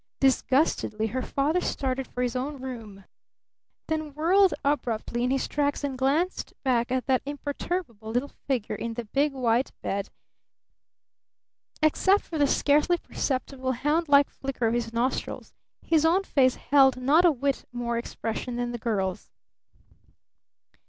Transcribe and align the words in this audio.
Disgustedly 0.19 1.05
her 1.13 1.21
father 1.21 1.61
started 1.61 2.07
for 2.07 2.23
his 2.23 2.35
own 2.35 2.59
room, 2.59 3.05
then 3.87 4.15
whirled 4.15 4.51
abruptly 4.65 5.23
in 5.23 5.29
his 5.29 5.47
tracks 5.47 5.83
and 5.83 5.95
glanced 5.95 6.55
back 6.63 6.91
at 6.91 7.05
that 7.05 7.21
imperturbable 7.23 8.09
little 8.09 8.31
figure 8.47 8.73
in 8.75 8.95
the 8.95 9.05
big 9.05 9.31
white 9.31 9.71
bed. 9.83 10.09
Except 11.83 12.23
for 12.23 12.39
the 12.39 12.47
scarcely 12.47 12.97
perceptible 12.97 13.73
hound 13.73 14.09
like 14.09 14.31
flicker 14.31 14.65
of 14.65 14.73
his 14.73 14.91
nostrils, 14.91 15.53
his 15.83 16.03
own 16.03 16.23
face 16.23 16.55
held 16.55 16.97
not 16.97 17.23
a 17.23 17.31
whit 17.31 17.65
more 17.71 17.99
expression 17.99 18.55
than 18.55 18.71
the 18.71 18.79
girl's. 18.79 19.29